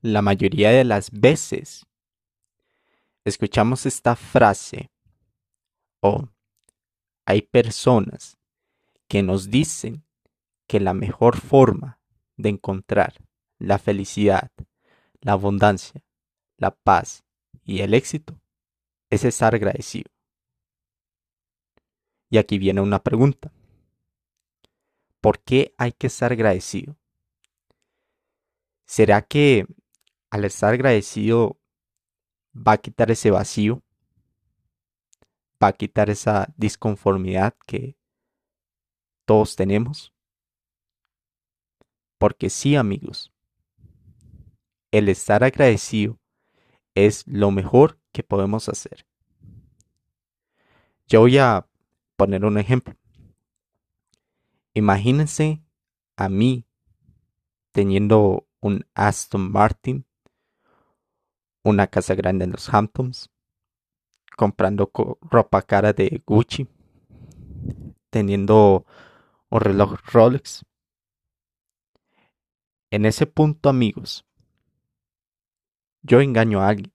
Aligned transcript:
la 0.00 0.22
mayoría 0.22 0.70
de 0.70 0.84
las 0.84 1.10
veces 1.10 1.86
escuchamos 3.24 3.86
esta 3.86 4.16
frase 4.16 4.90
o 6.00 6.28
hay 7.26 7.42
personas 7.42 8.38
que 9.08 9.22
nos 9.22 9.50
dicen 9.50 10.04
que 10.66 10.80
la 10.80 10.94
mejor 10.94 11.36
forma 11.36 11.98
de 12.36 12.50
encontrar 12.50 13.14
la 13.58 13.78
felicidad, 13.78 14.50
la 15.20 15.32
abundancia, 15.32 16.02
la 16.56 16.70
paz 16.70 17.24
y 17.64 17.80
el 17.80 17.94
éxito 17.94 18.40
es 19.10 19.24
estar 19.24 19.54
agradecido. 19.54 20.10
Y 22.30 22.38
aquí 22.38 22.58
viene 22.58 22.80
una 22.80 23.02
pregunta. 23.02 23.50
¿Por 25.20 25.40
qué 25.40 25.74
hay 25.78 25.92
que 25.92 26.06
estar 26.06 26.32
agradecido? 26.32 26.96
¿Será 28.84 29.22
que 29.22 29.66
al 30.30 30.44
estar 30.44 30.74
agradecido 30.74 31.58
va 32.54 32.72
a 32.72 32.78
quitar 32.78 33.10
ese 33.10 33.30
vacío? 33.30 33.82
¿Va 35.62 35.68
a 35.68 35.72
quitar 35.72 36.10
esa 36.10 36.52
disconformidad 36.56 37.54
que 37.66 37.96
todos 39.24 39.56
tenemos? 39.56 40.14
Porque 42.18 42.50
sí, 42.50 42.76
amigos, 42.76 43.32
el 44.90 45.08
estar 45.08 45.44
agradecido 45.44 46.18
es 46.94 47.26
lo 47.26 47.50
mejor 47.50 48.00
que 48.12 48.22
podemos 48.22 48.68
hacer. 48.68 49.06
Yo 51.06 51.20
voy 51.20 51.38
a 51.38 51.66
poner 52.16 52.44
un 52.44 52.58
ejemplo. 52.58 52.94
Imagínense 54.74 55.62
a 56.16 56.28
mí 56.28 56.66
teniendo 57.72 58.46
un 58.60 58.84
Aston 58.94 59.50
Martin, 59.52 60.04
una 61.62 61.86
casa 61.86 62.14
grande 62.14 62.44
en 62.44 62.52
los 62.52 62.72
Hamptons, 62.72 63.30
comprando 64.36 64.90
ropa 65.22 65.62
cara 65.62 65.92
de 65.92 66.22
Gucci, 66.26 66.68
teniendo 68.10 68.86
un 69.50 69.60
reloj 69.60 69.98
Rolex. 70.12 70.64
En 72.90 73.04
ese 73.04 73.26
punto, 73.26 73.68
amigos, 73.68 74.24
yo 76.02 76.20
engaño 76.20 76.60
a 76.60 76.68
alguien. 76.68 76.92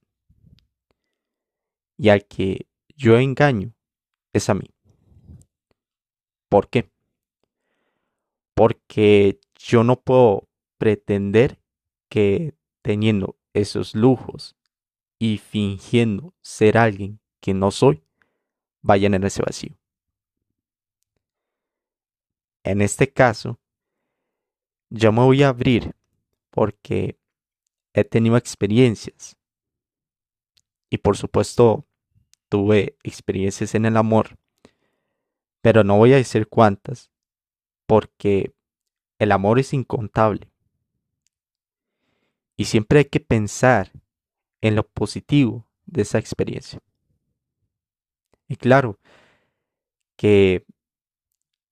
Y 1.96 2.08
al 2.08 2.26
que 2.26 2.66
yo 2.96 3.18
engaño 3.18 3.72
es 4.32 4.48
a 4.50 4.54
mí. 4.54 4.74
¿Por 6.48 6.68
qué? 6.68 6.90
Porque 8.54 9.40
yo 9.54 9.84
no 9.84 10.00
puedo 10.00 10.48
pretender 10.78 11.60
que 12.08 12.54
teniendo 12.82 13.36
esos 13.54 13.94
lujos 13.94 14.56
y 15.18 15.38
fingiendo 15.38 16.34
ser 16.42 16.76
alguien 16.76 17.20
que 17.40 17.54
no 17.54 17.70
soy, 17.70 18.02
vayan 18.82 19.14
en 19.14 19.24
ese 19.24 19.42
vacío. 19.42 19.78
En 22.64 22.82
este 22.82 23.12
caso, 23.12 23.58
yo 24.90 25.12
me 25.12 25.22
voy 25.22 25.42
a 25.42 25.48
abrir 25.48 25.94
porque 26.50 27.18
he 27.92 28.04
tenido 28.04 28.36
experiencias 28.36 29.36
y 30.90 30.98
por 30.98 31.16
supuesto 31.16 31.86
tuve 32.48 32.96
experiencias 33.02 33.74
en 33.74 33.84
el 33.84 33.96
amor, 33.96 34.38
pero 35.60 35.84
no 35.84 35.96
voy 35.96 36.12
a 36.12 36.16
decir 36.16 36.48
cuántas 36.48 37.10
porque 37.86 38.54
el 39.18 39.32
amor 39.32 39.58
es 39.58 39.72
incontable. 39.72 40.53
Y 42.56 42.66
siempre 42.66 43.00
hay 43.00 43.04
que 43.06 43.20
pensar 43.20 43.90
en 44.60 44.76
lo 44.76 44.86
positivo 44.86 45.66
de 45.86 46.02
esa 46.02 46.18
experiencia. 46.18 46.80
Y 48.48 48.56
claro, 48.56 48.98
que 50.16 50.64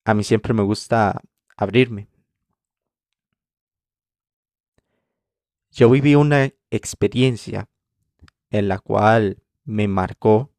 a 0.05 0.15
mí 0.15 0.25
siempre 0.25 0.53
me 0.53 0.63
gusta 0.63 1.21
abrirme. 1.57 2.09
Yo 5.71 5.89
viví 5.89 6.15
una 6.15 6.51
experiencia 6.71 7.69
en 8.51 8.69
la 8.69 8.79
cual 8.79 9.43
me 9.65 9.89
marcó 9.89 10.51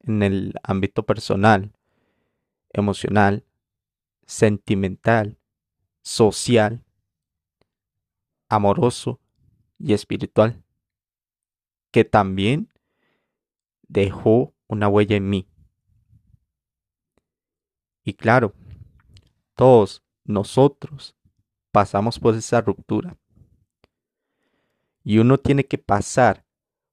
en 0.00 0.22
el 0.22 0.54
ámbito 0.62 1.04
personal, 1.04 1.72
emocional, 2.72 3.44
sentimental, 4.26 5.38
social, 6.02 6.84
amoroso 8.48 9.20
y 9.78 9.92
espiritual, 9.92 10.62
que 11.90 12.04
también 12.04 12.72
dejó 13.88 14.54
una 14.66 14.88
huella 14.88 15.16
en 15.16 15.28
mí. 15.28 15.48
Y 18.04 18.14
claro, 18.14 18.52
todos 19.54 20.02
nosotros 20.24 21.16
pasamos 21.70 22.18
por 22.18 22.34
esa 22.34 22.60
ruptura. 22.60 23.16
Y 25.02 25.18
uno 25.18 25.38
tiene 25.38 25.64
que 25.64 25.78
pasar 25.78 26.44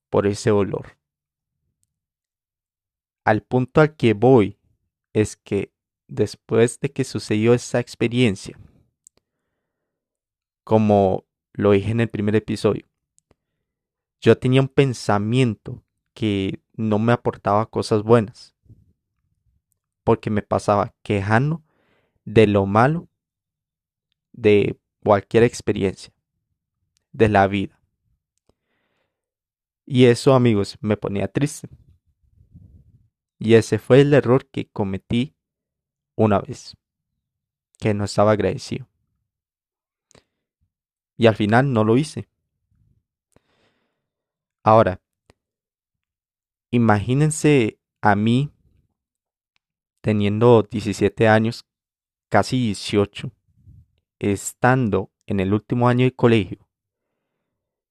por 0.09 0.27
ese 0.27 0.49
dolor. 0.49 0.97
Al 3.23 3.43
punto 3.43 3.81
al 3.81 3.95
que 3.95 4.13
voy 4.13 4.57
es 5.13 5.37
que 5.37 5.73
después 6.07 6.79
de 6.79 6.91
que 6.91 7.03
sucedió 7.03 7.53
esa 7.53 7.79
experiencia, 7.79 8.57
como 10.63 11.25
lo 11.53 11.71
dije 11.71 11.91
en 11.91 11.99
el 11.99 12.09
primer 12.09 12.35
episodio, 12.35 12.85
yo 14.21 14.37
tenía 14.37 14.61
un 14.61 14.67
pensamiento 14.67 15.83
que 16.13 16.61
no 16.73 16.99
me 16.99 17.13
aportaba 17.13 17.65
cosas 17.65 18.03
buenas, 18.03 18.55
porque 20.03 20.29
me 20.29 20.41
pasaba 20.41 20.93
quejando 21.01 21.63
de 22.25 22.47
lo 22.47 22.65
malo 22.65 23.07
de 24.31 24.79
cualquier 25.03 25.43
experiencia 25.43 26.13
de 27.11 27.29
la 27.29 27.47
vida. 27.47 27.79
Y 29.85 30.05
eso, 30.05 30.33
amigos, 30.33 30.77
me 30.81 30.95
ponía 30.95 31.27
triste. 31.27 31.67
Y 33.39 33.55
ese 33.55 33.79
fue 33.79 34.01
el 34.01 34.13
error 34.13 34.47
que 34.47 34.69
cometí 34.69 35.35
una 36.15 36.39
vez, 36.39 36.77
que 37.79 37.93
no 37.93 38.05
estaba 38.05 38.31
agradecido. 38.31 38.90
Y 41.17 41.27
al 41.27 41.35
final 41.35 41.71
no 41.71 41.83
lo 41.83 41.97
hice. 41.97 42.27
Ahora, 44.63 45.01
imagínense 46.71 47.79
a 48.01 48.15
mí 48.15 48.51
teniendo 50.01 50.63
17 50.63 51.27
años, 51.27 51.65
casi 52.29 52.57
18, 52.57 53.31
estando 54.19 55.11
en 55.27 55.39
el 55.39 55.53
último 55.53 55.87
año 55.87 56.05
de 56.05 56.15
colegio, 56.15 56.67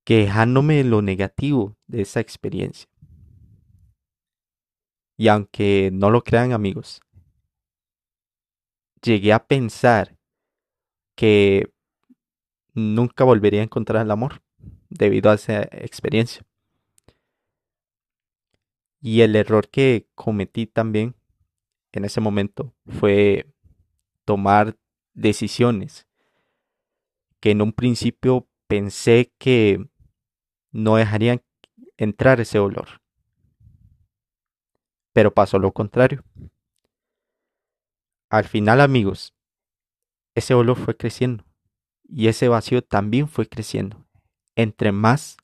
quejándome 0.04 0.76
de 0.76 0.84
lo 0.84 1.02
negativo 1.02 1.76
de 1.86 2.02
esa 2.02 2.20
experiencia. 2.20 2.88
Y 5.16 5.28
aunque 5.28 5.90
no 5.92 6.10
lo 6.10 6.22
crean 6.22 6.52
amigos, 6.52 7.00
llegué 9.02 9.32
a 9.32 9.46
pensar 9.46 10.18
que 11.16 11.72
nunca 12.80 13.24
volvería 13.24 13.60
a 13.60 13.64
encontrar 13.64 14.02
el 14.02 14.10
amor 14.10 14.42
debido 14.88 15.30
a 15.30 15.34
esa 15.34 15.62
experiencia. 15.62 16.44
Y 19.00 19.22
el 19.22 19.36
error 19.36 19.68
que 19.68 20.08
cometí 20.14 20.66
también 20.66 21.14
en 21.92 22.04
ese 22.04 22.20
momento 22.20 22.74
fue 22.86 23.46
tomar 24.24 24.76
decisiones 25.14 26.06
que 27.40 27.52
en 27.52 27.62
un 27.62 27.72
principio 27.72 28.48
pensé 28.66 29.32
que 29.38 29.88
no 30.70 30.96
dejarían 30.96 31.42
entrar 31.96 32.40
ese 32.40 32.58
olor. 32.58 33.00
Pero 35.12 35.34
pasó 35.34 35.58
lo 35.58 35.72
contrario. 35.72 36.22
Al 38.28 38.44
final, 38.44 38.80
amigos, 38.80 39.34
ese 40.34 40.54
olor 40.54 40.76
fue 40.76 40.96
creciendo 40.96 41.49
y 42.12 42.28
ese 42.28 42.48
vacío 42.48 42.82
también 42.82 43.28
fue 43.28 43.48
creciendo. 43.48 44.04
Entre 44.56 44.92
más 44.92 45.36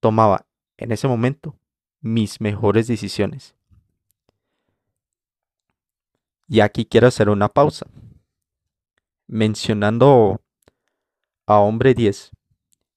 tomaba 0.00 0.46
en 0.76 0.92
ese 0.92 1.08
momento 1.08 1.58
mis 2.00 2.40
mejores 2.40 2.86
decisiones. 2.86 3.56
Y 6.46 6.60
aquí 6.60 6.84
quiero 6.84 7.08
hacer 7.08 7.28
una 7.28 7.48
pausa. 7.48 7.86
Mencionando 9.26 10.42
a 11.46 11.58
Hombre 11.58 11.94
10 11.94 12.30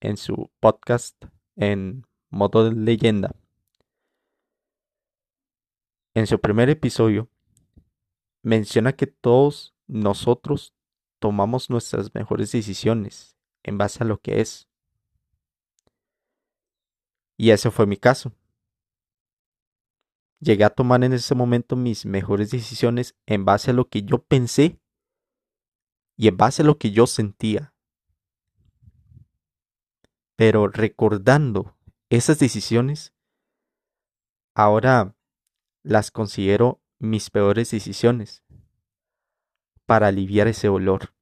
en 0.00 0.16
su 0.16 0.50
podcast 0.60 1.16
en 1.56 2.06
modo 2.30 2.64
de 2.64 2.74
leyenda. 2.74 3.34
En 6.14 6.26
su 6.26 6.38
primer 6.40 6.68
episodio 6.68 7.28
menciona 8.42 8.92
que 8.92 9.06
todos 9.06 9.74
nosotros 9.86 10.74
tomamos 11.18 11.70
nuestras 11.70 12.14
mejores 12.14 12.52
decisiones 12.52 13.36
en 13.62 13.78
base 13.78 14.02
a 14.02 14.06
lo 14.06 14.20
que 14.20 14.40
es. 14.40 14.68
Y 17.36 17.50
ese 17.50 17.70
fue 17.70 17.86
mi 17.86 17.96
caso. 17.96 18.32
Llegué 20.40 20.64
a 20.64 20.70
tomar 20.70 21.02
en 21.02 21.12
ese 21.12 21.34
momento 21.34 21.76
mis 21.76 22.06
mejores 22.06 22.50
decisiones 22.50 23.16
en 23.26 23.44
base 23.44 23.70
a 23.70 23.74
lo 23.74 23.88
que 23.88 24.02
yo 24.02 24.22
pensé 24.22 24.80
y 26.16 26.28
en 26.28 26.36
base 26.36 26.62
a 26.62 26.64
lo 26.64 26.78
que 26.78 26.90
yo 26.90 27.06
sentía. 27.06 27.74
Pero 30.36 30.68
recordando 30.68 31.76
esas 32.10 32.38
decisiones, 32.38 33.12
ahora 34.54 35.16
las 35.82 36.10
considero 36.10 36.80
mis 36.98 37.30
peores 37.30 37.70
decisiones 37.70 38.42
para 39.88 40.08
aliviar 40.08 40.48
ese 40.48 40.68
olor. 40.68 41.14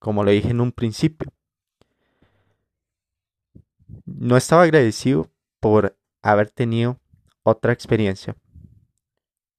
Como 0.00 0.24
lo 0.24 0.32
dije 0.32 0.50
en 0.50 0.60
un 0.60 0.72
principio, 0.72 1.32
no 4.04 4.36
estaba 4.36 4.64
agradecido 4.64 5.30
por 5.60 5.96
haber 6.22 6.50
tenido 6.50 6.98
otra 7.44 7.72
experiencia, 7.72 8.36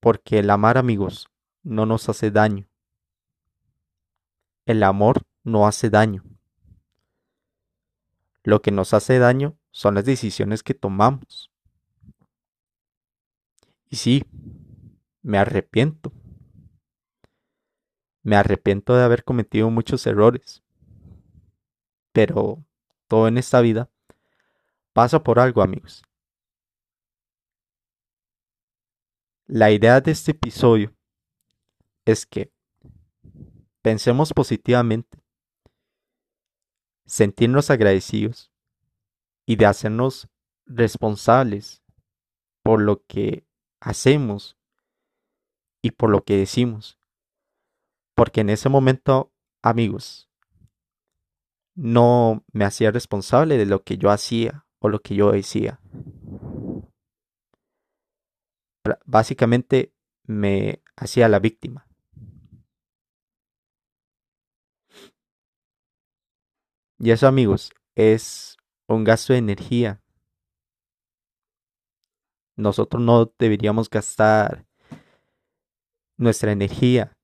porque 0.01 0.39
el 0.39 0.49
amar 0.49 0.77
amigos 0.77 1.29
no 1.63 1.85
nos 1.85 2.09
hace 2.09 2.29
daño. 2.29 2.67
El 4.65 4.83
amor 4.83 5.21
no 5.45 5.65
hace 5.65 5.89
daño. 5.89 6.25
Lo 8.43 8.61
que 8.61 8.71
nos 8.71 8.93
hace 8.93 9.17
daño 9.17 9.55
son 9.71 9.95
las 9.95 10.03
decisiones 10.03 10.61
que 10.61 10.73
tomamos. 10.73 11.49
Y 13.89 13.95
sí, 13.95 14.25
me 15.21 15.37
arrepiento. 15.37 16.11
Me 18.23 18.35
arrepiento 18.35 18.95
de 18.95 19.03
haber 19.03 19.23
cometido 19.23 19.69
muchos 19.69 20.05
errores. 20.05 20.63
Pero 22.11 22.63
todo 23.07 23.27
en 23.27 23.37
esta 23.37 23.61
vida 23.61 23.89
pasa 24.93 25.23
por 25.23 25.39
algo, 25.39 25.61
amigos. 25.61 26.03
La 29.47 29.71
idea 29.71 29.99
de 29.99 30.11
este 30.11 30.31
episodio 30.31 30.95
es 32.05 32.25
que 32.25 32.53
pensemos 33.81 34.33
positivamente 34.33 35.19
sentirnos 37.05 37.69
agradecidos 37.69 38.51
y 39.45 39.57
de 39.57 39.65
hacernos 39.65 40.29
responsables 40.65 41.83
por 42.63 42.81
lo 42.81 43.05
que 43.05 43.45
hacemos 43.81 44.57
y 45.81 45.91
por 45.91 46.09
lo 46.09 46.23
que 46.23 46.37
decimos. 46.37 46.97
Porque 48.15 48.41
en 48.41 48.49
ese 48.49 48.69
momento, 48.69 49.31
amigos, 49.61 50.29
no 51.75 52.43
me 52.51 52.65
hacía 52.65 52.91
responsable 52.91 53.57
de 53.57 53.65
lo 53.65 53.83
que 53.83 53.97
yo 53.97 54.11
hacía 54.11 54.65
o 54.79 54.89
lo 54.89 54.99
que 54.99 55.15
yo 55.15 55.31
decía. 55.31 55.79
Básicamente 59.05 59.93
me 60.25 60.81
hacía 60.95 61.29
la 61.29 61.39
víctima. 61.39 61.87
Y 66.99 67.09
eso, 67.09 67.27
amigos, 67.27 67.71
es 67.95 68.57
un 68.87 69.03
gasto 69.03 69.33
de 69.33 69.39
energía. 69.39 70.03
Nosotros 72.55 73.01
no 73.01 73.33
deberíamos 73.39 73.89
gastar 73.89 74.67
nuestra 76.21 76.51
energía 76.51 77.17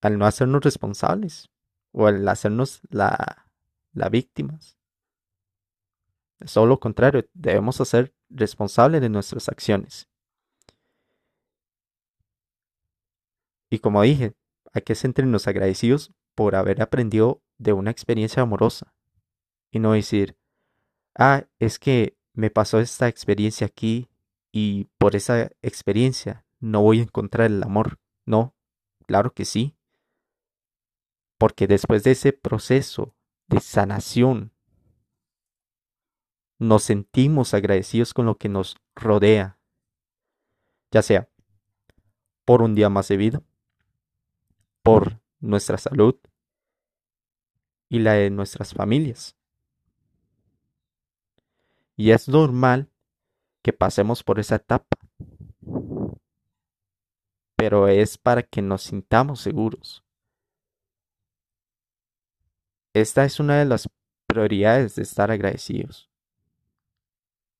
al 0.00 0.18
no 0.18 0.24
hacernos 0.24 0.62
responsables 0.62 1.50
o 1.92 2.06
al 2.06 2.26
hacernos 2.26 2.80
la, 2.88 3.46
la 3.92 4.08
víctimas. 4.08 4.78
Es 6.38 6.54
todo 6.54 6.66
lo 6.66 6.80
contrario, 6.80 7.28
debemos 7.34 7.80
hacer 7.80 8.14
responsables 8.30 9.02
de 9.02 9.10
nuestras 9.10 9.48
acciones. 9.48 10.08
Y 13.68 13.78
como 13.78 14.02
dije, 14.02 14.34
hay 14.72 14.82
que 14.82 14.94
sentirnos 14.94 15.46
agradecidos 15.46 16.12
por 16.34 16.56
haber 16.56 16.80
aprendido 16.80 17.42
de 17.58 17.74
una 17.74 17.90
experiencia 17.90 18.42
amorosa 18.42 18.94
y 19.70 19.80
no 19.80 19.92
decir, 19.92 20.36
ah, 21.14 21.44
es 21.58 21.78
que 21.78 22.16
me 22.32 22.50
pasó 22.50 22.80
esta 22.80 23.06
experiencia 23.06 23.66
aquí 23.66 24.08
y 24.50 24.84
por 24.96 25.14
esa 25.14 25.50
experiencia 25.60 26.46
no 26.60 26.82
voy 26.82 27.00
a 27.00 27.02
encontrar 27.02 27.50
el 27.50 27.62
amor. 27.62 27.98
No, 28.26 28.54
claro 29.06 29.32
que 29.32 29.44
sí. 29.44 29.76
Porque 31.38 31.66
después 31.66 32.04
de 32.04 32.12
ese 32.12 32.32
proceso 32.32 33.14
de 33.48 33.60
sanación, 33.60 34.52
nos 36.58 36.82
sentimos 36.82 37.54
agradecidos 37.54 38.12
con 38.12 38.26
lo 38.26 38.36
que 38.36 38.50
nos 38.50 38.76
rodea, 38.94 39.58
ya 40.90 41.00
sea 41.00 41.28
por 42.44 42.60
un 42.62 42.74
día 42.74 42.90
más 42.90 43.08
de 43.08 43.16
vida, 43.16 43.42
por 44.82 45.20
nuestra 45.40 45.78
salud, 45.78 46.16
y 47.88 47.98
la 47.98 48.12
de 48.14 48.30
nuestras 48.30 48.74
familias. 48.74 49.36
Y 51.96 52.12
es 52.12 52.28
normal 52.28 52.90
que 53.62 53.72
pasemos 53.72 54.22
por 54.22 54.38
esa 54.38 54.56
etapa, 54.56 54.96
pero 57.60 57.88
es 57.88 58.16
para 58.16 58.42
que 58.42 58.62
nos 58.62 58.84
sintamos 58.84 59.42
seguros. 59.42 60.02
Esta 62.94 63.26
es 63.26 63.38
una 63.38 63.58
de 63.58 63.66
las 63.66 63.86
prioridades 64.26 64.94
de 64.94 65.02
estar 65.02 65.30
agradecidos. 65.30 66.08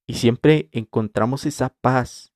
Y 0.06 0.14
siempre 0.14 0.70
encontramos 0.72 1.44
esa 1.44 1.68
paz. 1.68 2.32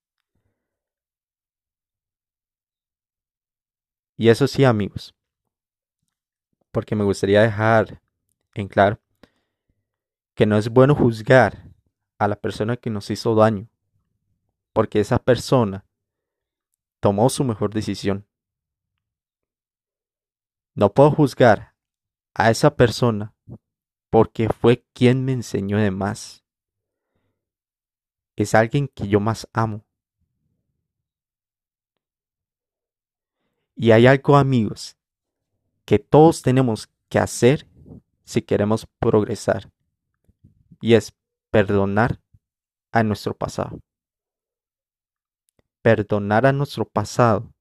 Y 4.18 4.28
eso 4.28 4.46
sí, 4.46 4.62
amigos, 4.64 5.14
porque 6.70 6.94
me 6.94 7.04
gustaría 7.04 7.40
dejar 7.40 8.02
en 8.52 8.68
claro 8.68 9.00
que 10.34 10.44
no 10.44 10.58
es 10.58 10.68
bueno 10.68 10.94
juzgar 10.94 11.70
a 12.18 12.28
la 12.28 12.36
persona 12.36 12.76
que 12.76 12.90
nos 12.90 13.08
hizo 13.10 13.34
daño, 13.34 13.70
porque 14.74 15.00
esa 15.00 15.18
persona 15.18 15.83
tomó 17.04 17.28
su 17.28 17.44
mejor 17.44 17.74
decisión. 17.74 18.26
No 20.74 20.94
puedo 20.94 21.10
juzgar 21.10 21.74
a 22.32 22.50
esa 22.50 22.76
persona 22.76 23.34
porque 24.08 24.48
fue 24.48 24.86
quien 24.94 25.22
me 25.22 25.32
enseñó 25.32 25.76
de 25.76 25.90
más. 25.90 26.46
Es 28.36 28.54
alguien 28.54 28.88
que 28.88 29.06
yo 29.06 29.20
más 29.20 29.46
amo. 29.52 29.84
Y 33.76 33.90
hay 33.90 34.06
algo, 34.06 34.38
amigos, 34.38 34.96
que 35.84 35.98
todos 35.98 36.40
tenemos 36.40 36.88
que 37.10 37.18
hacer 37.18 37.68
si 38.24 38.40
queremos 38.40 38.86
progresar. 38.98 39.70
Y 40.80 40.94
es 40.94 41.14
perdonar 41.50 42.22
a 42.92 43.02
nuestro 43.02 43.36
pasado. 43.36 43.78
Perdonar 45.84 46.46
a 46.46 46.52
nuestro 46.52 46.88
pasado 46.88 47.52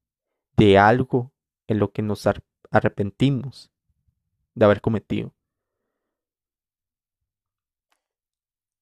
de 0.55 0.77
algo 0.77 1.33
en 1.67 1.79
lo 1.79 1.91
que 1.91 2.01
nos 2.01 2.25
arrepentimos 2.71 3.69
de 4.55 4.63
haber 4.63 4.79
cometido. 4.79 5.35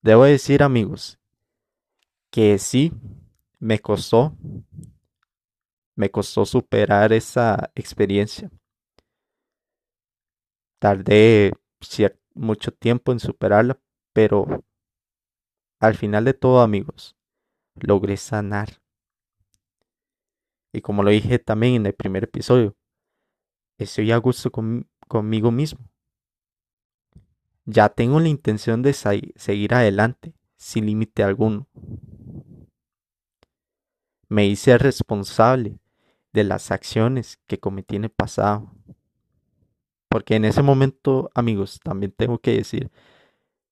Debo 0.04 0.26
decir 0.26 0.62
amigos 0.62 1.18
que 2.30 2.60
sí 2.60 2.94
me 3.58 3.80
costó 3.80 4.38
me 5.96 6.12
costó 6.12 6.46
superar 6.46 7.12
esa 7.12 7.72
experiencia 7.74 8.52
Tardé 10.82 11.54
mucho 12.34 12.74
tiempo 12.74 13.12
en 13.12 13.20
superarla, 13.20 13.80
pero 14.14 14.64
al 15.80 15.94
final 15.94 16.26
de 16.26 16.34
todo, 16.34 16.62
amigos, 16.62 17.16
logré 17.76 18.18
sanar. 18.18 18.81
Y 20.74 20.82
como 20.82 21.04
lo 21.04 21.10
dije 21.10 21.40
también 21.40 21.76
en 21.76 21.86
el 21.86 21.94
primer 21.94 22.24
episodio, 22.24 22.76
estoy 23.78 24.12
a 24.12 24.18
gusto 24.18 24.52
conmigo 25.08 25.52
mismo. 25.52 25.90
Ya 27.66 27.90
tengo 27.90 28.20
la 28.20 28.30
intención 28.30 28.82
de 28.82 28.94
seguir 28.94 29.74
adelante 29.74 30.34
sin 30.58 30.86
límite 30.86 31.24
alguno. 31.24 31.68
Me 34.30 34.46
hice 34.48 34.78
responsable 34.78 35.80
de 36.32 36.44
las 36.44 36.72
acciones 36.72 37.40
que 37.48 37.60
cometí 37.60 37.98
en 37.98 38.06
el 38.06 38.10
pasado. 38.10 38.74
Porque 40.08 40.36
en 40.36 40.46
ese 40.46 40.62
momento, 40.62 41.30
amigos, 41.34 41.80
también 41.84 42.12
tengo 42.12 42.40
que 42.40 42.56
decir 42.56 42.92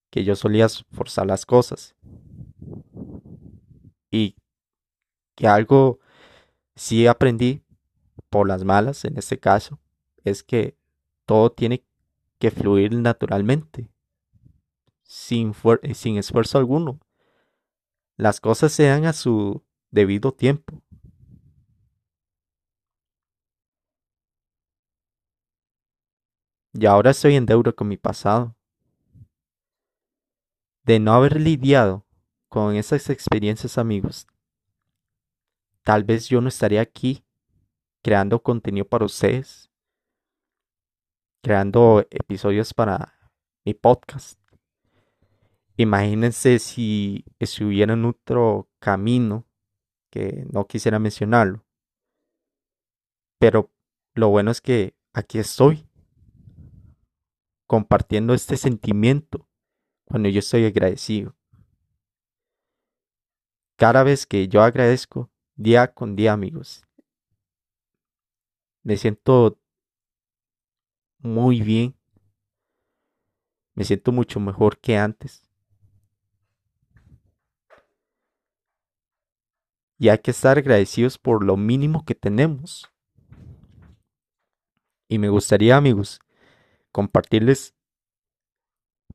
que 0.10 0.24
yo 0.24 0.36
solía 0.36 0.68
forzar 0.92 1.28
las 1.28 1.46
cosas. 1.46 1.96
Y 4.12 4.36
que 5.36 5.48
algo 5.48 5.99
sí 6.80 7.08
aprendí 7.08 7.62
por 8.30 8.48
las 8.48 8.64
malas, 8.64 9.04
en 9.04 9.18
este 9.18 9.38
caso, 9.38 9.80
es 10.24 10.44
que 10.44 10.78
todo 11.26 11.52
tiene 11.52 11.86
que 12.40 12.52
fluir 12.52 12.94
naturalmente. 12.94 13.92
sin, 15.04 15.54
sin 15.94 16.18
esfuerzo 16.18 16.58
alguno. 16.58 17.00
Las 18.16 18.40
cosas 18.40 18.72
se 18.72 18.84
dan 18.88 19.06
a 19.06 19.14
su 19.14 19.64
debido 19.92 20.32
tiempo. 20.32 20.82
Y 26.74 26.86
ahora 26.86 27.12
estoy 27.12 27.36
en 27.36 27.46
deuda 27.46 27.74
con 27.74 27.88
mi 27.88 27.98
pasado. 27.98 28.56
De 30.84 31.00
no 31.00 31.14
haber 31.14 31.42
lidiado 31.42 32.06
con 32.48 32.76
esas 32.76 33.10
experiencias, 33.10 33.78
amigos, 33.78 34.28
tal 35.84 36.04
vez 36.04 36.28
yo 36.30 36.42
no 36.42 36.50
estaría 36.50 36.82
aquí 36.82 37.24
creando 38.04 38.42
contenido 38.42 38.88
para 38.88 39.06
ustedes, 39.06 39.70
creando 41.44 42.06
episodios 42.10 42.74
para 42.74 43.32
mi 43.66 43.74
podcast. 43.74 44.40
Imagínense 45.78 46.60
si 46.60 47.24
estuviera 47.40 47.94
en 47.94 48.06
otro 48.06 48.70
camino 48.80 49.48
que 50.12 50.46
no 50.52 50.68
quisiera 50.68 51.00
mencionarlo. 51.00 51.66
Pero 53.40 53.72
lo 54.16 54.30
bueno 54.30 54.52
es 54.52 54.60
que 54.60 54.98
aquí 55.14 55.40
estoy 55.40 55.88
compartiendo 57.68 58.34
este 58.34 58.58
sentimiento 58.58 59.48
cuando 60.06 60.28
yo 60.28 60.40
estoy 60.40 60.66
agradecido. 60.66 61.36
Cada 63.78 64.04
vez 64.04 64.26
que 64.26 64.50
yo 64.50 64.62
agradezco, 64.62 65.32
día 65.60 65.94
con 65.94 66.16
día, 66.16 66.32
amigos, 66.32 66.86
me 68.82 68.96
siento 68.96 69.60
muy 71.18 71.62
bien. 71.62 71.96
Me 73.74 73.84
siento 73.84 74.14
mucho 74.14 74.40
mejor 74.40 74.80
que 74.80 74.98
antes. 74.98 75.44
Y 79.98 80.08
hay 80.08 80.20
que 80.20 80.32
estar 80.32 80.58
agradecidos 80.58 81.18
por 81.18 81.44
lo 81.44 81.58
mínimo 81.58 82.06
que 82.06 82.16
tenemos. 82.16 82.90
Y 85.10 85.20
me 85.20 85.28
gustaría, 85.28 85.76
amigos, 85.76 86.22
compartirles 86.94 87.76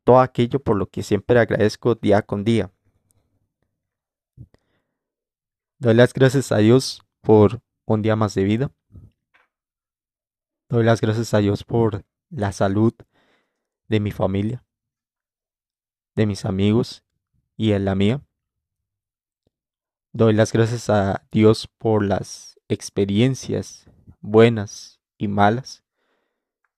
todo 0.03 0.21
aquello 0.21 0.63
por 0.63 0.77
lo 0.77 0.91
que 0.91 1.03
siempre 1.03 1.39
agradezco 1.41 1.95
día 1.95 2.21
con 2.21 2.45
día. 2.45 2.74
Doy 5.78 5.95
las 5.95 6.14
gracias 6.14 6.52
a 6.52 6.59
Dios 6.59 7.02
por 7.21 7.61
un 7.85 8.00
día 8.00 8.14
más 8.14 8.35
de 8.35 8.45
vida. 8.45 8.71
Doy 10.69 10.85
las 10.85 11.00
gracias 11.00 11.35
a 11.35 11.38
Dios 11.38 11.64
por 11.64 12.04
la 12.31 12.52
salud 12.52 12.95
de 13.88 14.00
mi 14.00 14.12
familia, 14.12 14.64
de 16.14 16.26
mis 16.26 16.45
amigos 16.45 17.04
y 17.57 17.73
en 17.73 17.85
la 17.85 17.97
mía. 17.97 18.23
Doy 20.12 20.33
las 20.33 20.52
gracias 20.52 20.88
a 20.90 21.26
Dios 21.33 21.66
por 21.66 22.04
las 22.04 22.59
experiencias 22.69 23.90
buenas 24.21 25.00
y 25.19 25.26
malas 25.26 25.83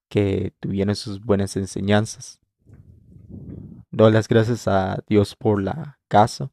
que 0.08 0.54
tuvieron 0.58 0.96
sus 0.96 1.20
buenas 1.20 1.54
enseñanzas. 1.56 2.40
Doy 3.90 4.10
las 4.12 4.26
gracias 4.26 4.66
a 4.66 5.04
Dios 5.06 5.36
por 5.36 5.62
la 5.62 5.98
casa. 6.08 6.50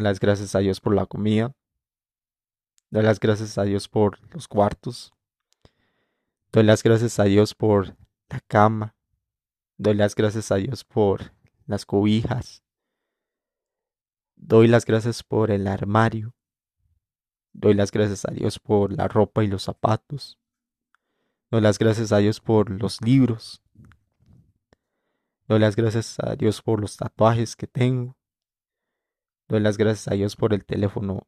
Las 0.00 0.18
gracias 0.18 0.54
a 0.54 0.60
Dios 0.60 0.80
por 0.80 0.94
la 0.94 1.04
comida. 1.04 1.54
Doy 2.88 3.02
las 3.02 3.20
gracias 3.20 3.58
a 3.58 3.64
Dios 3.64 3.86
por 3.86 4.18
los 4.32 4.48
cuartos. 4.48 5.12
Doy 6.52 6.62
las 6.62 6.82
gracias 6.82 7.20
a 7.20 7.24
Dios 7.24 7.54
por 7.54 7.98
la 8.30 8.40
cama. 8.40 8.96
Doy 9.76 9.94
las 9.94 10.14
gracias 10.14 10.50
a 10.52 10.56
Dios 10.56 10.84
por 10.84 11.34
las 11.66 11.84
cobijas. 11.84 12.62
Doy 14.36 14.68
las 14.68 14.86
gracias 14.86 15.22
por 15.22 15.50
el 15.50 15.66
armario. 15.66 16.34
Doy 17.52 17.74
las 17.74 17.90
gracias 17.92 18.24
a 18.24 18.30
Dios 18.30 18.58
por 18.58 18.94
la 18.94 19.06
ropa 19.06 19.44
y 19.44 19.48
los 19.48 19.64
zapatos. 19.64 20.38
Doy 21.50 21.60
las 21.60 21.78
gracias 21.78 22.10
a 22.10 22.18
Dios 22.18 22.40
por 22.40 22.70
los 22.70 23.02
libros. 23.02 23.62
Doy 25.46 25.58
las 25.58 25.76
gracias 25.76 26.18
a 26.20 26.36
Dios 26.36 26.62
por 26.62 26.80
los 26.80 26.96
tatuajes 26.96 27.54
que 27.54 27.66
tengo. 27.66 28.16
Doy 29.50 29.58
las 29.58 29.78
gracias 29.78 30.06
a 30.06 30.14
Dios 30.14 30.36
por 30.36 30.54
el 30.54 30.64
teléfono. 30.64 31.26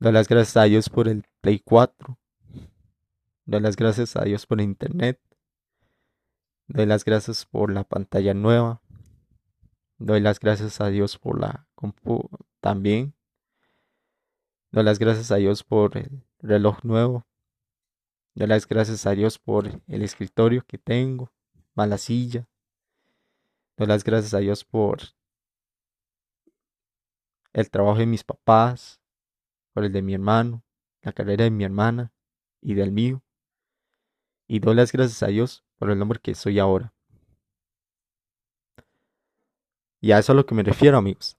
Doy 0.00 0.10
las 0.10 0.26
gracias 0.26 0.56
a 0.56 0.64
Dios 0.64 0.90
por 0.90 1.06
el 1.06 1.22
Play 1.40 1.60
4. 1.60 2.18
Doy 3.44 3.60
las 3.60 3.76
gracias 3.76 4.16
a 4.16 4.24
Dios 4.24 4.44
por 4.44 4.60
Internet. 4.60 5.20
Doy 6.66 6.86
las 6.86 7.04
gracias 7.04 7.46
por 7.46 7.70
la 7.72 7.84
pantalla 7.84 8.34
nueva. 8.34 8.82
Doy 9.98 10.18
las 10.18 10.40
gracias 10.40 10.80
a 10.80 10.88
Dios 10.88 11.16
por 11.18 11.38
la 11.38 11.68
compu 11.76 12.28
también. 12.60 13.14
Doy 14.72 14.82
las 14.82 14.98
gracias 14.98 15.30
a 15.30 15.36
Dios 15.36 15.62
por 15.62 15.96
el 15.96 16.24
reloj 16.40 16.82
nuevo. 16.82 17.28
Doy 18.34 18.48
las 18.48 18.66
gracias 18.66 19.06
a 19.06 19.12
Dios 19.12 19.38
por 19.38 19.68
el 19.86 20.02
escritorio 20.02 20.64
que 20.66 20.78
tengo, 20.78 21.30
mala 21.76 21.96
silla. 21.96 22.48
Doy 23.76 23.86
las 23.86 24.02
gracias 24.02 24.34
a 24.34 24.38
Dios 24.38 24.64
por 24.64 25.16
el 27.52 27.70
trabajo 27.70 27.98
de 27.98 28.06
mis 28.06 28.24
papás, 28.24 29.00
por 29.72 29.84
el 29.84 29.92
de 29.92 30.02
mi 30.02 30.14
hermano, 30.14 30.64
la 31.02 31.12
carrera 31.12 31.44
de 31.44 31.50
mi 31.50 31.64
hermana 31.64 32.12
y 32.60 32.74
del 32.74 32.92
mío. 32.92 33.22
Y 34.46 34.60
doy 34.60 34.74
las 34.74 34.92
gracias 34.92 35.22
a 35.22 35.28
Dios 35.28 35.64
por 35.78 35.90
el 35.90 36.00
hombre 36.00 36.20
que 36.20 36.34
soy 36.34 36.58
ahora. 36.58 36.94
Y 40.00 40.12
a 40.12 40.18
eso 40.18 40.32
es 40.32 40.34
a 40.34 40.34
lo 40.34 40.46
que 40.46 40.54
me 40.54 40.62
refiero, 40.62 40.98
amigos. 40.98 41.36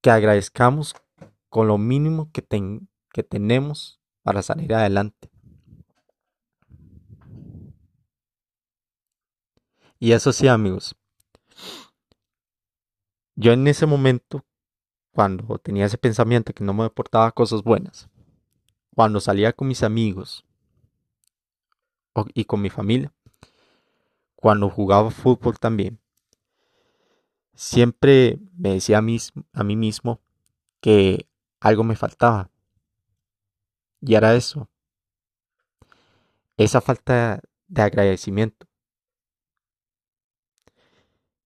Que 0.00 0.10
agradezcamos 0.10 0.94
con 1.48 1.68
lo 1.68 1.78
mínimo 1.78 2.30
que, 2.32 2.44
que 3.12 3.22
tenemos 3.22 4.00
para 4.22 4.42
salir 4.42 4.74
adelante. 4.74 5.30
Y 10.00 10.12
eso 10.12 10.32
sí, 10.32 10.46
amigos. 10.46 10.96
Yo 13.40 13.52
en 13.52 13.68
ese 13.68 13.86
momento, 13.86 14.44
cuando 15.12 15.58
tenía 15.60 15.86
ese 15.86 15.96
pensamiento 15.96 16.52
que 16.52 16.64
no 16.64 16.74
me 16.74 16.82
aportaba 16.82 17.30
cosas 17.30 17.62
buenas, 17.62 18.08
cuando 18.96 19.20
salía 19.20 19.52
con 19.52 19.68
mis 19.68 19.84
amigos 19.84 20.44
y 22.34 22.46
con 22.46 22.60
mi 22.60 22.68
familia, 22.68 23.14
cuando 24.34 24.68
jugaba 24.68 25.12
fútbol 25.12 25.56
también, 25.56 26.00
siempre 27.54 28.40
me 28.56 28.70
decía 28.70 28.98
a 28.98 29.02
mí, 29.02 29.18
a 29.52 29.62
mí 29.62 29.76
mismo 29.76 30.20
que 30.80 31.28
algo 31.60 31.84
me 31.84 31.94
faltaba, 31.94 32.50
y 34.00 34.16
era 34.16 34.34
eso. 34.34 34.68
Esa 36.56 36.80
falta 36.80 37.40
de 37.68 37.82
agradecimiento. 37.82 38.67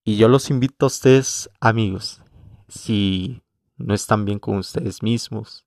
Y 0.03 0.17
yo 0.17 0.27
los 0.27 0.49
invito 0.49 0.85
a 0.85 0.87
ustedes, 0.87 1.49
amigos, 1.59 2.21
si 2.67 3.41
no 3.77 3.93
están 3.93 4.25
bien 4.25 4.39
con 4.39 4.57
ustedes 4.57 5.01
mismos, 5.01 5.65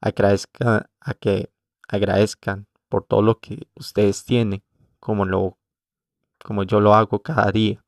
a 0.00 0.12
que 0.12 1.52
agradezcan 1.88 2.66
por 2.88 3.04
todo 3.04 3.22
lo 3.22 3.38
que 3.38 3.68
ustedes 3.74 4.24
tienen, 4.24 4.62
como, 5.00 5.24
lo, 5.24 5.58
como 6.44 6.64
yo 6.64 6.80
lo 6.80 6.94
hago 6.94 7.22
cada 7.22 7.50
día. 7.52 7.84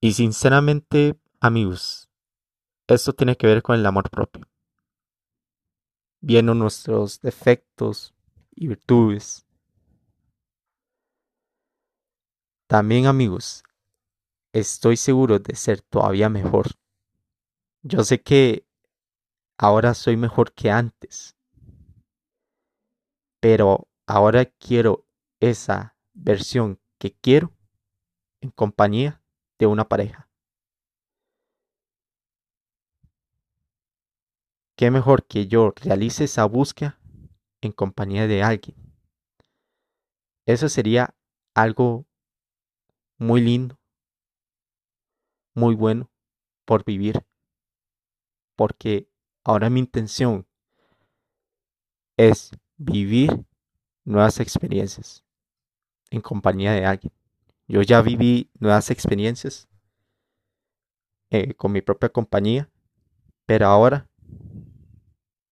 Y 0.00 0.12
sinceramente, 0.12 1.18
amigos, 1.40 2.08
esto 2.86 3.12
tiene 3.12 3.36
que 3.36 3.46
ver 3.46 3.62
con 3.62 3.76
el 3.76 3.86
amor 3.86 4.10
propio 4.10 4.48
viendo 6.20 6.54
nuestros 6.54 7.20
defectos 7.20 8.14
y 8.54 8.68
virtudes. 8.68 9.46
También 12.68 13.06
amigos, 13.06 13.64
estoy 14.52 14.96
seguro 14.96 15.40
de 15.40 15.56
ser 15.56 15.80
todavía 15.80 16.28
mejor. 16.28 16.66
Yo 17.82 18.04
sé 18.04 18.22
que 18.22 18.64
ahora 19.56 19.94
soy 19.94 20.16
mejor 20.16 20.52
que 20.52 20.70
antes, 20.70 21.36
pero 23.40 23.88
ahora 24.06 24.44
quiero 24.44 25.04
esa 25.40 25.96
versión 26.12 26.78
que 26.98 27.12
quiero 27.12 27.52
en 28.40 28.50
compañía 28.50 29.20
de 29.58 29.66
una 29.66 29.88
pareja. 29.88 30.28
qué 34.78 34.92
mejor 34.92 35.26
que 35.26 35.48
yo 35.48 35.72
realice 35.74 36.22
esa 36.22 36.44
búsqueda 36.44 37.00
en 37.60 37.72
compañía 37.72 38.28
de 38.28 38.44
alguien. 38.44 38.76
Eso 40.46 40.68
sería 40.68 41.16
algo 41.52 42.06
muy 43.18 43.40
lindo, 43.40 43.78
muy 45.54 45.74
bueno 45.74 46.10
por 46.64 46.84
vivir. 46.84 47.24
Porque 48.56 49.08
ahora 49.44 49.70
mi 49.70 49.80
intención 49.80 50.46
es 52.16 52.50
vivir 52.76 53.44
nuevas 54.04 54.40
experiencias. 54.40 55.24
en 56.10 56.20
compañía 56.20 56.72
de 56.72 56.86
alguien. 56.86 57.12
Yo 57.66 57.82
ya 57.82 58.00
viví 58.00 58.50
nuevas 58.58 58.90
experiencias 58.90 59.68
eh, 61.30 61.54
con 61.54 61.72
mi 61.72 61.82
propia 61.82 62.08
compañía, 62.08 62.70
pero 63.46 63.66
ahora, 63.66 64.08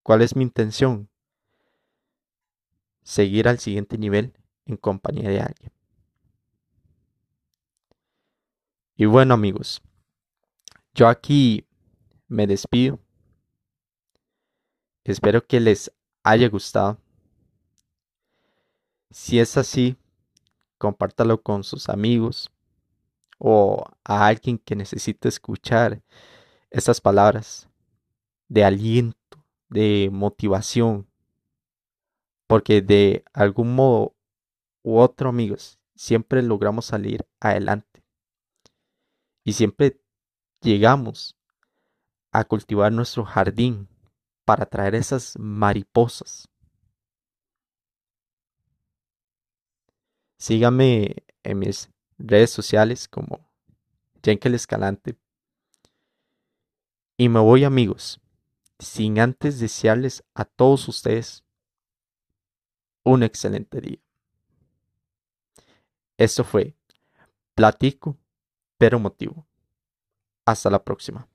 ¿cuál 0.03 0.23
es 0.23 0.35
mi 0.35 0.43
intención? 0.43 1.11
Seguir 3.03 3.49
al 3.49 3.59
siguiente 3.59 3.99
nivel 3.99 4.33
en 4.65 4.77
compañía 4.77 5.29
de 5.29 5.41
alguien. 5.41 5.75
Y 8.99 9.05
bueno 9.05 9.35
amigos, 9.35 9.83
yo 10.95 11.07
aquí 11.07 11.67
me 12.29 12.47
despido. 12.47 12.99
Espero 15.05 15.47
que 15.47 15.61
les 15.61 15.93
haya 16.23 16.49
gustado. 16.49 16.97
Si 19.11 19.38
es 19.38 19.59
así, 19.59 19.99
compártalo 20.79 21.43
con 21.43 21.62
sus 21.62 21.91
amigos 21.91 22.50
o 23.38 23.85
a 24.03 24.29
alguien 24.29 24.57
que 24.57 24.75
necesite 24.75 25.29
escuchar 25.29 26.03
estas 26.71 27.03
palabras 27.03 27.69
de 28.49 28.65
aliento, 28.65 29.45
de 29.69 30.09
motivación, 30.11 31.07
porque 32.47 32.81
de 32.81 33.25
algún 33.35 33.75
modo 33.75 34.15
u 34.83 34.97
otro, 34.97 35.29
amigos, 35.29 35.79
siempre 35.95 36.43
logramos 36.43 36.87
salir 36.87 37.26
adelante 37.41 38.06
y 39.47 39.55
siempre 39.55 39.99
llegamos 40.61 41.38
a 42.33 42.45
cultivar 42.45 42.93
nuestro 42.93 43.25
jardín 43.25 43.88
para 44.45 44.67
traer 44.67 44.95
esas 44.95 45.38
mariposas 45.38 46.50
Síganme 50.38 51.25
en 51.43 51.59
mis 51.59 51.91
redes 52.19 52.50
sociales 52.50 53.09
como 53.09 53.50
Jenkel 54.23 54.55
Escalante. 54.55 55.17
Y 57.17 57.29
me 57.31 57.41
voy 57.41 57.65
amigos, 57.65 58.21
sin 58.79 59.19
antes 59.19 59.59
desearles 59.59 60.25
a 60.35 60.45
todos 60.45 60.88
ustedes 60.88 61.43
un 63.03 63.23
excelente 63.23 63.81
día. 63.81 63.99
Esto 66.19 66.45
fue 66.45 66.76
Platico, 67.55 68.19
pero 68.78 68.99
motivo. 68.99 69.47
Hasta 70.45 70.71
la 70.71 70.85
próxima. 70.85 71.28